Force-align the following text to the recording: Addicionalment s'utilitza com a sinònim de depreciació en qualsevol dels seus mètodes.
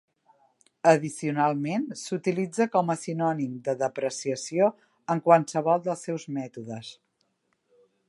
Addicionalment 0.91 1.85
s'utilitza 2.05 2.67
com 2.77 2.91
a 2.93 2.97
sinònim 3.03 3.53
de 3.69 3.77
depreciació 3.83 4.73
en 5.17 5.25
qualsevol 5.29 5.89
dels 5.89 6.07
seus 6.11 6.31
mètodes. 6.41 6.95